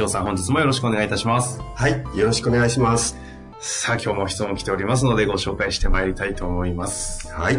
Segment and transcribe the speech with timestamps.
[0.00, 1.60] 城さん本日もよろしくお願いいたします。
[1.74, 3.18] はいよろしくお願いします。
[3.58, 7.30] さあ今日も質問来ておりますのでご紹介してまいりたいと思います。
[7.30, 7.56] はい。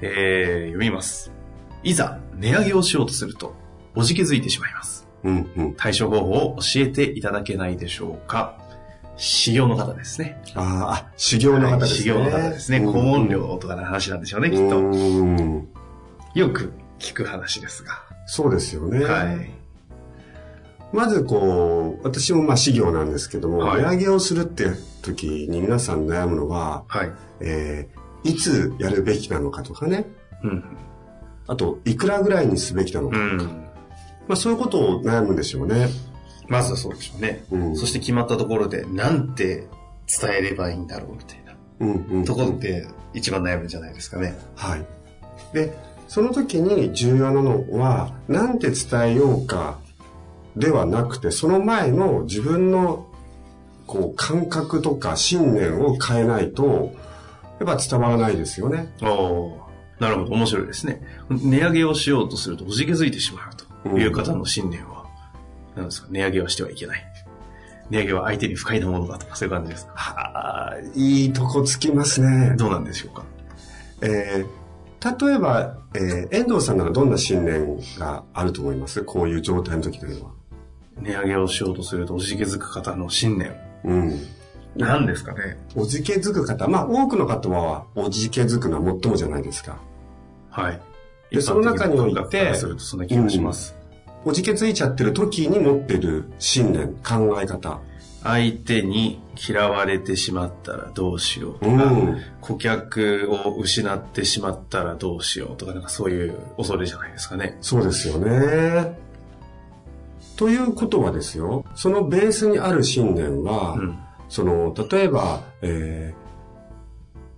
[0.00, 1.30] えー、読みます。
[1.84, 3.54] いざ値上げをしようとすると
[3.94, 5.06] おじけづいてしまいます。
[5.22, 5.74] うんうん。
[5.76, 8.58] 対処方法を教えていただけないでしょうか。
[9.16, 10.42] 修行の方ですね。
[10.56, 12.78] あーあ修行の方ですね、修行の方ですね。
[12.78, 12.92] うん。
[12.92, 14.78] 顧問料とかの話なんでしょうね、きっと。
[14.78, 15.68] うん。
[16.34, 18.02] よく聞く話ですが。
[18.26, 19.57] そうですよね、はい。
[20.92, 24.66] まずこう私もまあ修行なんですけども、はい値上げをするって
[25.02, 27.12] 時に皆さん悩むのは、はい。
[27.40, 30.04] えーいつやるべきなのかとかね
[30.42, 30.64] うん。
[31.46, 33.38] あといくらぐらいにすべきなのか、うん。
[34.26, 35.88] まあ、そういうことを悩むんでしょうね
[36.48, 37.44] まずはそうでしょうね。
[37.52, 39.68] うんそして決まったところで、なんて
[40.20, 44.36] 伝えればいいんだろうみたいなうんうんところで一番悩むんじゃないですかね。
[44.56, 44.84] はい。
[45.52, 49.78] で、その時に重要なのは、なんて伝えようか
[50.58, 53.06] ではなくて、その前の自分の
[53.86, 56.94] こう感覚とか信念を変えないと、
[57.60, 58.92] やっぱ伝わらないですよね。
[59.00, 61.02] なるほど、面白いですね。
[61.28, 65.06] 値上げをしようとするとおじけづいてしまうという方の信念は、
[65.74, 67.04] なんですか、値上げはしてはいけない。
[67.90, 69.92] 値上げは相手に不快なものだとか、そういう感じですか？
[69.94, 72.54] はあ、いいとこつきますね。
[72.56, 73.24] どうなんでしょうか？
[74.02, 74.68] えー
[75.00, 79.04] 例えば、えー遠藤さんならどんな信念があると思います？
[79.04, 80.32] こういう状態の時というのは。
[81.00, 83.54] 値上げをしようとするとおじけづく方の信念。
[83.84, 84.20] うん。
[84.76, 85.58] 何ですかね。
[85.74, 89.78] おじけづく方、まあ多くの方はおじけづくのは最もじゃないですか。
[90.50, 90.80] はい。
[91.30, 93.74] でその中においてするとそんな気がします。
[94.24, 97.80] おじけついちゃってる時に持ってる信念、考え方。
[98.22, 107.56] 相手に嫌われてしまったらどうしようとか、うん顧客を失ってしまったらどうしようとか、なんかそういう恐れじゃないですかね。
[107.60, 108.98] そうですよね。
[110.38, 113.98] ということはですよ、そのベースにある信念は、うん。
[114.28, 116.14] その、例えば、え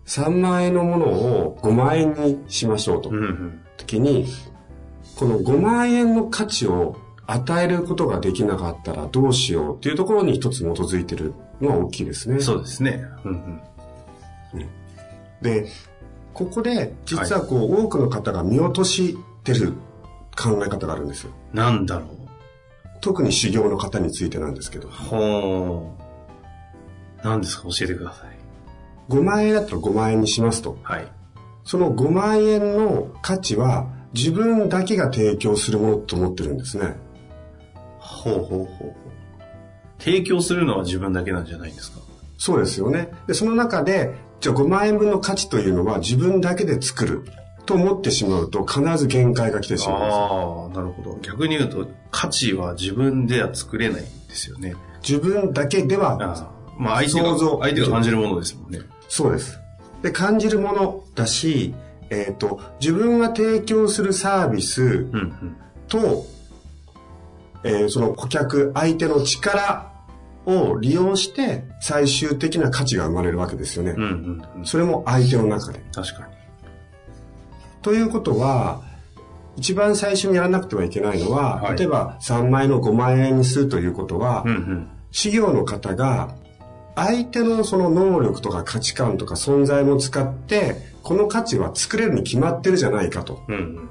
[0.05, 3.09] ー、3万円のものを5万円にしましょうと。
[3.09, 3.61] うんうん。
[3.78, 4.27] 時に、
[5.16, 12.38] この5万円の価値を与えることができなかったらどうしようっていうところに一つ基づいてるのは大きいですね。
[12.41, 13.03] そうですね。
[13.25, 13.61] うんうん。
[15.41, 15.69] で、
[16.34, 19.72] ここで実はこう、多くの方が見落としてる
[20.37, 21.32] 考え方があるんですよ。
[21.55, 22.19] なんだろう。
[23.00, 24.88] 特に修行の方についてなんですけど。
[24.88, 27.25] ほー。
[27.25, 27.65] 何ですか？
[27.65, 28.31] 教えてください。
[29.09, 30.78] 5万円だったら5万円にしますと。
[30.83, 31.09] はい。
[31.65, 36.97] その5万円の価値は自分だけが提供するものと思ってるんですね。
[37.99, 38.94] ほうほうほうほう。
[39.99, 42.00] 提供するのは自分だけなんじゃないんですか？
[42.38, 43.11] そうですよね。
[43.27, 47.25] で、その中で、じゃあ5万円分の価値というのは自分だけで作る
[47.70, 50.70] と思ってしまうと必ず限界が来てしまうんですよ。
[50.72, 51.19] ああ、なるほど。
[51.22, 54.75] 逆に言うと、価値は自分では作れないんですよね。
[55.08, 56.19] 自分だけでは、
[56.76, 58.81] まあ相手相手が感じるものですもんね。
[59.08, 59.60] そうです。
[60.03, 61.72] で、感じるものだし、
[62.10, 65.56] えっ、と、自分が提供するサービスうんうん。
[65.87, 66.26] と、
[67.62, 69.92] えーその顧客、相手の力
[70.44, 73.92] を利用して最終的な価値が生まれるわけですよね。
[73.92, 74.66] うんうんうん。
[74.66, 75.81] それも相手の中で。
[75.94, 76.39] 確かに。
[77.82, 78.82] ということは、
[79.56, 84.88] 一番最初にやらなくてはいけないのは、はい例えば3万円の5万円にするということは、うんうん。
[85.10, 86.34] 事業の方が
[86.94, 93.43] 相手のその能力とか価値観とか存在も使って、この価値は作れるに決まってるじゃないかと。
[93.49, 93.88] うんうん。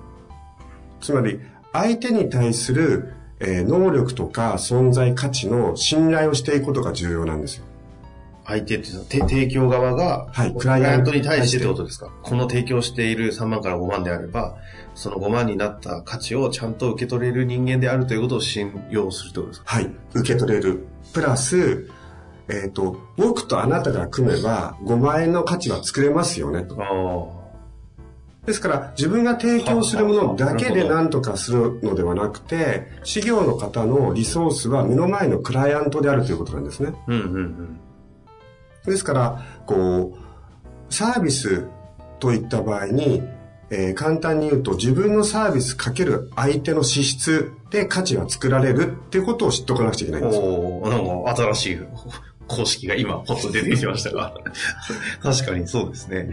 [1.01, 1.39] つまり、
[1.73, 7.65] 相手に対する、えー能力とか存在価値の信頼をしていくことが重要なんですよ。
[8.49, 14.55] 相手っていうのは、て提供側が、はいクライアントに対してってことですかこの提供している3万から5万であれば、
[14.95, 19.65] その5万になった価値をちゃんと受け取れる人間であるということを信用するってことですか？
[19.67, 19.91] はい。
[20.13, 20.87] 受け取れる。
[21.13, 21.89] プラス、
[22.49, 27.39] えっ、と、僕とあなたが組めば5万円の価値は作れますよねと。
[28.45, 36.93] ですから自分が提供するものだけで何とかするのではなくて、事業の方のリソースは目の前のクライアントであるということなんですね。
[37.07, 37.79] うんうんうん。
[38.89, 41.65] ですから、こう、サービス
[42.19, 43.23] といった場合に、
[43.71, 50.43] えー簡単に言うと自分のサービスかける相手の資質で価値が作られるっていうことを知っておかなくちゃいけないんですよ。
[50.43, 51.79] おなんか新しい
[52.49, 54.33] 公式が今ポッと出てきましたが。
[55.23, 56.29] 確かにそうですね。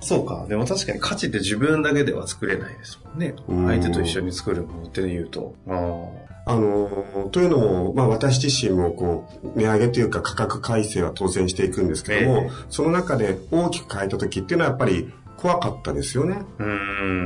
[0.00, 0.46] そうか。
[0.48, 3.34] でも確かに価値って自分だけでは作れないですもんね。
[3.48, 5.54] うん相手と一緒に作るものって言うと。
[5.68, 6.08] あ
[6.44, 16.36] あのーというのも、まあ私自身もこう、値上げというか価格改正は当然していくんですけども、ええその中で大きく変えた時っていうのはやっぱり怖かったですよね。
[16.58, 16.66] ーうー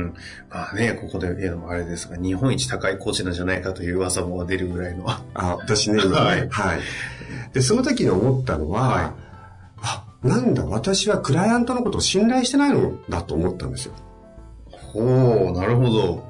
[0.07, 0.13] ん。
[0.51, 5.05] まあね、ここで言うのもあれですが、日本一高いコーチなんじゃないかという噂も出るぐらいの。
[5.07, 6.81] あ、私ね、今ね、は はいい。
[7.57, 9.11] で、その時に思ったのは、はい
[9.81, 13.93] あ、なんだ、私はクライアントのことを信頼してないのだと思ったんですよ。
[14.93, 16.23] おおなるほど。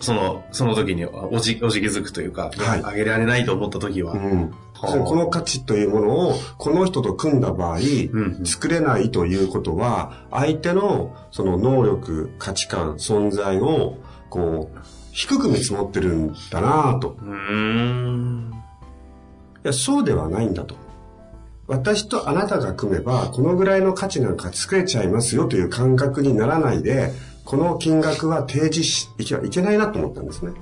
[0.00, 4.14] その、その時におじ、おじけづくというか、はいあげられないと思った時は。
[4.14, 4.52] うん。
[4.74, 13.98] この価値というものを、この人と組んだ場合、ん作れないということは、相手のその能力、価値観、存在を、
[14.28, 14.78] こう、
[15.12, 17.16] 低く見積もってるんだなぁと。
[17.20, 18.60] うーん。
[19.64, 20.74] いや、そうではないんだと。
[21.66, 27.12] 私とあなたが組めば、このぐらいの価値なんか作れちゃいますよという感覚にならないで、
[27.44, 30.52] この金額は提示し、いけいけないなと思ったんですね。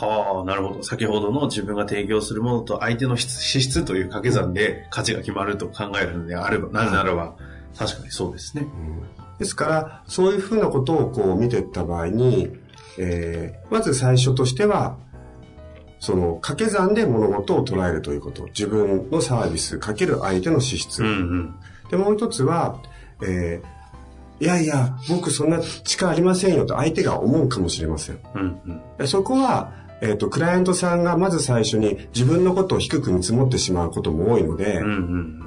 [0.00, 0.82] はあ、なるほど。
[0.82, 7.34] 先ほどの自分が提供するものと相手の質資質という掛け算で価値が決まると考えるのであれば、なるならば、
[7.76, 8.66] 確かにそうですね。
[9.38, 12.56] ですから、そういうふうなことをこう見ていった場合に、
[12.98, 14.98] えーまず最初としては、
[16.00, 18.44] その掛け算で物事を捉えるということ。
[18.46, 21.02] 自分のサービスかける相手の資質。
[21.02, 21.54] うんうん。
[21.90, 22.80] で、もう一つは、
[23.22, 23.78] えー
[24.40, 28.20] いやいや、僕そんな力ありませんよと相手が思うかもしれません。
[28.36, 28.80] うんうん。
[28.96, 35.44] でそこは、えっ、と、クライアントさんがまず最初に自分のことを低く見積もってしまうことも多いので、うんうん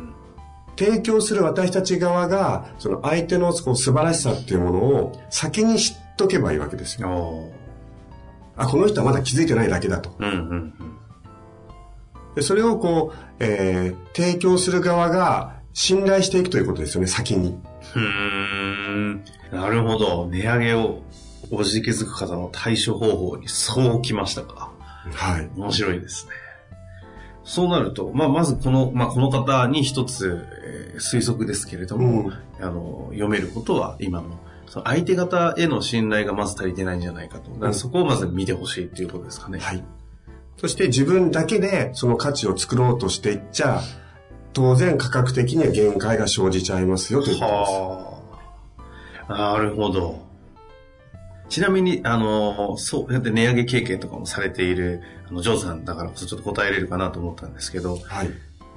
[0.77, 7.09] 提供する私たち側が、その相手のこう素晴らしさっていうものを先に知っとけばいいわけですうん。
[7.09, 7.51] よ。
[8.57, 10.09] おあ、この人はまだ気づいてないだけだと。
[10.12, 10.74] ーうんうん
[12.36, 17.57] でそれをこう、えー提供する側が信頼していくということですよね、先に。
[17.95, 18.03] うん。
[18.03, 18.12] うー
[19.15, 19.24] ん。
[19.51, 20.27] なるほど。
[20.27, 21.01] 値上げを
[21.50, 24.71] おじけづく方の対処方法にそうきましたか。
[25.13, 25.50] はい。
[25.56, 26.31] 面白いですね。
[27.44, 32.33] そうなると、まあ、まずこの、まあ、この方に一つ、えー推測ですけれども、うん
[32.63, 34.38] あの、読めることは今の、
[34.72, 37.52] その相手方への信頼がまず足りてないんじゃないかと。
[37.52, 39.60] だからそこをまず見てほしいっていうことですかね。
[39.60, 39.84] はい。
[40.56, 43.82] そして自分だけでその価値を作ろうとしていっちゃ、
[44.54, 47.72] 当然価格的には限界が生じちゃいますよということです。
[47.74, 48.22] は
[49.28, 49.38] あ。
[49.54, 50.26] なるほど。
[51.50, 58.30] ちなみに、あの、そうやって値上げ経験とかもされている、あの、ジョーさんだからこそちょっと答えれるかなと思ったんですけど、はい。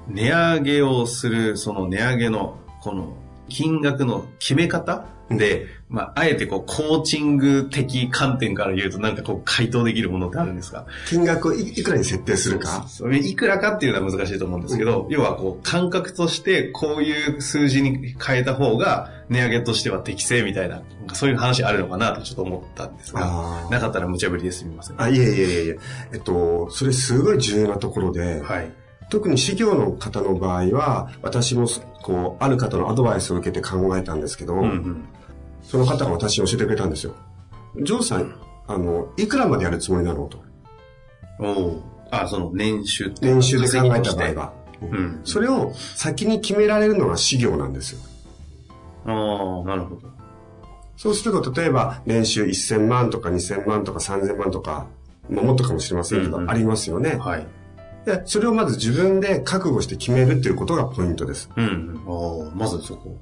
[0.09, 3.15] 値上げをする、その値上げの、この、
[3.47, 10.85] 金額の決め方で、まあ、あえてこう、コーチング的観点から言うと、なんかこう、回答できるものってあるんですか？
[11.07, 12.85] 金額をいいくらに設定するか？
[12.87, 25.01] それいくらかっていうのは難しいと思うんですけど、要はこう、感覚として、こういう数字に変えた方が、値上げとしては適正みたいな、なんかそういう話あるのかなとちょっと思ったんですが、なかったら無茶ぶりですみません。
[25.01, 25.79] あ、いえいえいえいえ。
[26.13, 28.71] えっと、それすごい重要なところで、はい。
[29.09, 31.67] 特に事業の方の場合は、私も
[32.01, 35.05] こう、ある方のアドバイスを受けて考えたんですけど、うんうん。
[35.61, 37.15] その方が私に教えてくれたんですよ。
[37.81, 38.35] ジョーさん、
[38.67, 40.43] あの、いくらまでやるつもりなのと。
[41.39, 41.83] おお。
[42.11, 44.53] あ、その年収年収で考えた場合は。
[44.81, 45.21] うん。
[45.23, 47.99] それを先に決められるのが事業なんですよ。
[49.05, 50.15] ああ、なるほど。
[50.97, 54.87] そうすると、例えば、年収1000万とか2000万とか3000万とか、
[55.29, 57.15] まあもっとかもしれませんけど、うんうんありますよね。
[57.15, 57.47] はい。
[58.05, 61.49] で、それをまず自分で覚悟して決めるっていうことがポイントです。
[61.55, 62.03] うんうん。
[62.05, 63.17] おーまずそこ。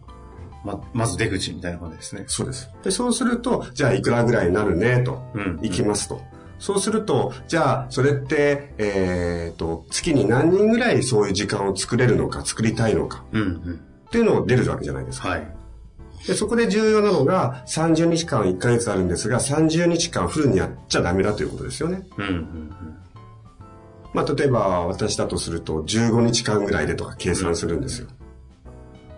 [0.64, 2.24] ま、まず出口みたいな感じですね。
[2.28, 2.70] そうです。
[2.84, 5.22] で、そうすると、じゃあいくらぐらいになるね、と。
[5.34, 6.22] うんいきますと。
[6.60, 13.82] そうすると、じゃあ、それって、えっ、と、月に何人ぐらいそういう時間を作れるのか、作りたいのか、うんうん。
[14.08, 15.30] っていうのを出るわけじゃないですか。
[15.30, 15.48] はい。
[16.26, 22.04] で、そこで重要なのが、30日間1ヶ月あるんですが、30日間フルにやっちゃダメだということですよね。
[22.18, 22.98] うんうん
[24.14, 28.08] まあ、例えば私だとすると15日間ぐらいでとか計算するんですよ。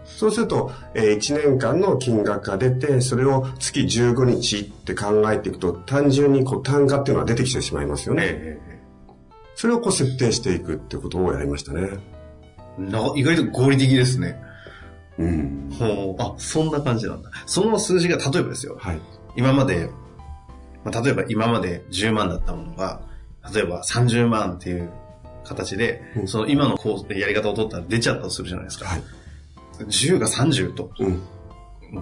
[0.05, 8.19] そうすると、えー1年間の金額が出て、それを月15日って考えていくと、単純にこう単価っていうのは出てきてしまいますようん。
[8.19, 8.25] ね。
[8.27, 8.75] ええ
[9.57, 11.81] それをこう設定していくってことをやりましたね。
[11.83, 11.99] え
[12.79, 14.41] えな意外と合理的ですね。
[15.17, 15.69] うん。
[15.79, 16.21] ほう。
[16.21, 17.31] あ、そんな感じなんだ。
[17.45, 18.75] その数字が、例えばですよ。
[18.79, 18.99] はい。
[19.37, 19.89] 今まで、
[20.83, 23.01] まあ、例えば今まで10万だったものが、
[23.53, 24.89] 例えば30万っていう
[25.43, 28.85] 形で、うんその今のこうやり方を取ったら出ちゃったとするじゃないですか。
[28.85, 29.03] はい。
[29.79, 31.21] 10が30と、うん。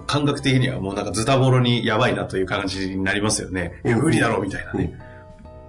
[0.06, 3.80] 感覚的にはもうなんかズタボロにやばいなという感じになりますよね。
[3.84, 4.98] いや無理だろうみたいなね。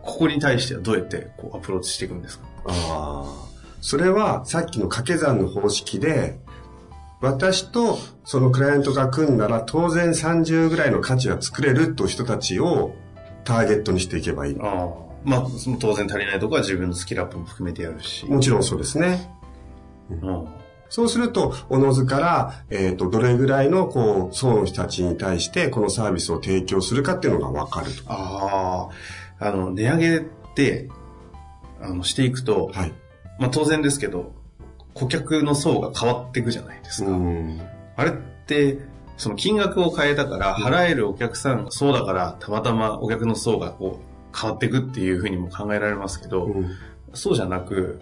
[0.01, 2.45] ここに対してはどうやってこうアプローチしていくんですか？
[2.67, 3.45] ああ。
[3.81, 6.39] それはさっきの掛け算の方式で、
[7.21, 12.95] 私とそのクライアントが組んだら当然30ぐらいの価値が作れるという人たちを
[13.43, 14.57] ターゲットにしていけばいい。
[14.59, 15.05] ああ。
[15.25, 18.25] まあ、その当然足りないところは自分のスキルアップも含めてやるし。
[18.27, 19.29] もちろんそうですね。
[20.09, 20.47] うん
[20.87, 28.03] そうすると、おのずから、えっ、と、どれぐらいの、こう、層の人たちに対して、このサービスを提供するかっていうのがわかると。
[28.07, 28.89] あ
[29.39, 29.47] あ。
[29.47, 30.21] あの、値上げっ
[30.53, 30.89] て、
[31.81, 32.93] あの、していくと、はい。
[33.39, 34.33] まあ当然ですけど、
[34.93, 37.11] 顧客の層が変わっていくじゃないですか。
[37.11, 37.61] うん。
[37.95, 38.79] あれって、
[39.17, 46.69] その金額を変えたから、払えるお客さんがそうだから、たまたまお客の層がこう、変わっていくっていうふうにも考えられますけど、うん
[47.15, 48.01] そうじゃなく、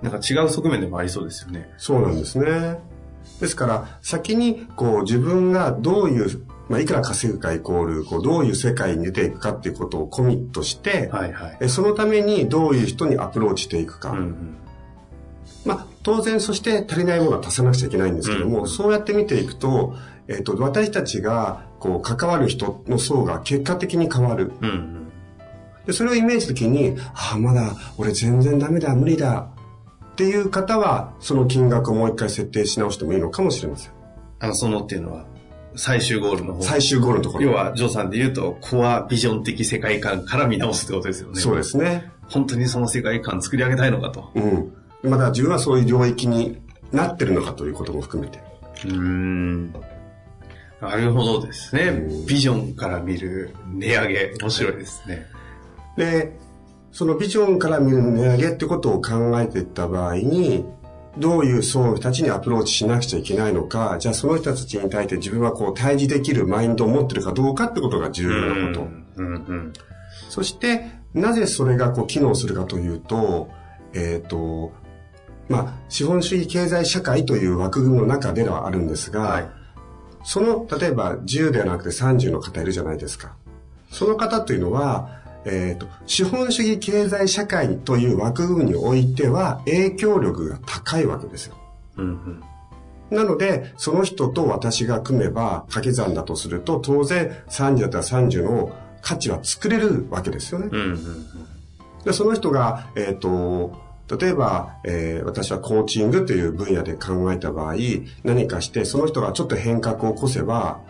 [0.00, 1.70] なんか違う側面でもありそうですよね。
[1.76, 2.78] そうなんですね。
[3.40, 11.58] ですから、先に、こう、自分がどういう、まあ、いくら稼ぐかイコール、こう、どういう世界に出ていくかっていうことをコミットして、はいはい。
[11.60, 14.10] えそのためにどういう人にアプローチしていくか。
[14.10, 14.56] うんうん。
[15.64, 19.94] まあ、当然、そして足りないものは足さなくちゃいけないんですけども、うんそうやって見ていくと、
[20.28, 24.52] えっ、と、私たちが、こう、関わる人の層が結果的に変わる。
[24.60, 24.91] うんうん。
[25.86, 29.48] で、それをイメージ的に、ああ、まだ、俺全然ダメだ、無理だ。
[30.12, 33.92] っていう方は、その金額をもう一回設定し直してもいいのかもしれません。
[34.40, 35.26] あの、そのっていうのは、
[35.74, 36.62] 最終ゴールの方。
[36.62, 37.44] 最終ゴールのところ。
[37.44, 41.40] 要は、ジョーさんで言うと、コアビジョン的世界観から見直すってことですよね。
[41.40, 42.10] そうですね。
[42.28, 44.30] 本当にその世界観作り上げたいのかと。
[44.34, 45.10] うん。
[45.10, 46.60] まだ自分はそういう領域に
[46.92, 48.38] なってるのかということも含めて。
[48.84, 49.72] うーん。
[50.80, 52.26] なるほどですねうん。
[52.26, 55.26] ビジョンから見る値上げ、面白いですね。
[55.96, 56.36] で、
[56.90, 60.64] そのビジョンから見る値上げってことを考えていった場合に、
[61.18, 68.88] どういう層の人たちにアプローチしなくちゃいけないのか、じゃあその人たちに対して自分はこう対峙できるマインドを持ってるかどうかってことが重要なこと。
[69.16, 69.72] うんうん。
[70.30, 73.50] そして、なぜそれがこう機能するかというと、
[73.92, 74.72] えっ、と、
[75.48, 79.50] まあ、資本主義経済社会という枠組みの中ではあるんですが、はい。
[80.24, 83.34] その、例えば10ではなくて30の方いるじゃないですか。
[83.90, 91.56] その方というのは、えっ、と、資本主義経済社会という枠組みにおいては影響力が高いわけですよ。
[91.96, 93.16] うんうん。
[93.16, 98.72] なので、その人と私が組めば、掛け算だとすると、当然30だったら30の
[99.02, 100.68] 価値は作れるわけですよね。
[100.70, 101.26] うんうん
[102.04, 103.80] で、その人が、えっ、と、
[104.20, 107.74] 例えば、えー私はコーチングという分野で考えた場合、
[108.24, 110.80] 何かして、その人がちょっと変革を起こせば、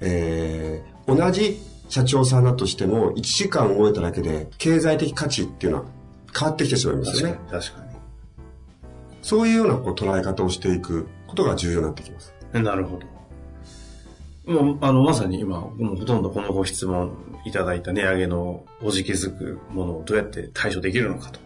[0.00, 1.60] えー同じ
[1.90, 5.84] 社長さんだとしても、1時間動いただけで、経済的価値っていうのは
[6.32, 7.90] 変わってきてしまいますよね確かに。。
[9.22, 12.32] そういうようなこう捉え方をしていくことが重要になってきます。
[12.54, 12.62] に。
[12.62, 12.96] なるほ
[14.46, 14.52] ど。
[14.52, 17.12] もう、あの、まさに今、もうほとんどこのご質問
[17.44, 21.40] いただいた値上げのおじけづくものをどうやって対処できるのかと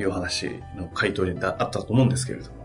[0.00, 2.56] いう話の回答にあったと思うんですけれども、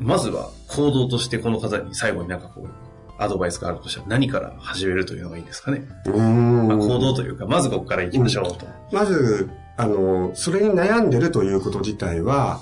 [0.00, 2.83] まずは行動としてこの方に最後になんかこう、
[3.18, 5.86] アドバイスがあるとしたら何から始めるというのがいいですかね？
[6.06, 8.66] うーんまあ、行動というか、まずここから行きましょうと。
[8.92, 12.60] まず、あの、それに悩んでるということ自体は、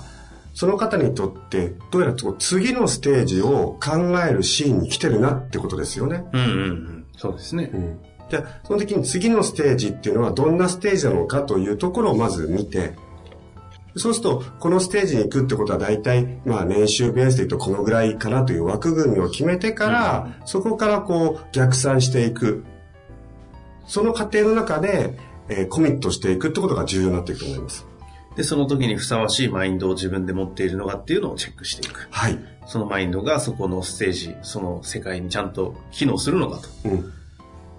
[0.53, 6.23] その方にとって、どうやらこう次のステージを考えるシーンに来てるなってことですよね。
[6.31, 7.05] うんうんうん。
[7.17, 7.77] そうですねう。
[7.77, 7.99] ん。
[8.29, 12.93] じゃあ、その時に次のステージっていうのはどんなステージなのかというところをまず見て、
[13.95, 22.63] そうすると、このステージに行くってことは大体、まあ年収ベースで言うとこのぐらいかなという枠組みを決めてから、そこからこう逆算していく。
[23.85, 25.17] その過程の中で、
[25.49, 27.85] えーコミットしていくってことが重要になっていくと思います。
[28.35, 32.07] で、その時にふさわしいマインドを自分で持っているのかっていうのをチェックしていく。
[32.09, 32.39] はい。
[32.65, 36.89] そのマインドがそこのステージ、その世界にちゃんと機能するのかと。
[36.89, 37.13] うん。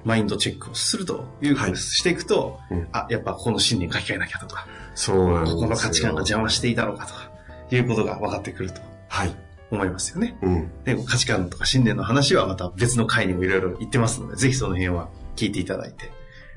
[0.04, 5.44] マインドチェックをするという、はいしていくと、うんあ、やっぱこの信念書き換えなきゃとか、そうなん。
[5.46, 7.30] ここの価値観が邪魔していたのかとか、
[7.70, 9.34] いうことが分かってくるとはい。
[9.70, 10.36] 思いますよね。
[10.42, 10.70] うん。
[10.84, 16.12] で、価値観とか信念の話はまた別の回にもいろいろ言ってますので、ぜひその辺は聞いていただいて、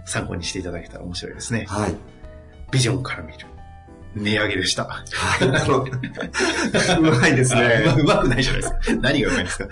[0.05, 1.65] 参考にしていただけたら面白いですね。
[1.67, 1.95] はい。
[2.71, 3.39] ビジョンから見る。
[4.15, 4.85] 値上げでした。
[4.85, 5.03] は
[5.45, 5.47] い。
[5.47, 7.83] あの、うまいですね。
[7.97, 8.77] うまくないじゃないですか。
[9.01, 9.65] 何がうまいですか。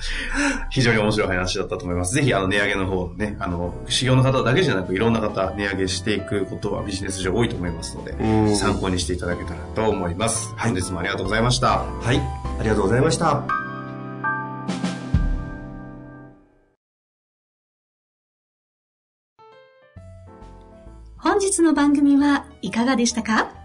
[0.70, 2.14] 非常に面白い話だったと思います。
[2.14, 10.54] ぜひ、あの、値上げの方ね、あの、修行の方だけじゃなく、いろんな方、値上げしていくことはビジネス上多いと思いますので、参考にしていただけたらと思います。
[10.58, 11.68] 本日もありがとうございました。
[12.02, 12.18] はい、
[12.60, 13.44] ありがとうございました。
[21.18, 23.65] 本日の番組はいかがでしたか？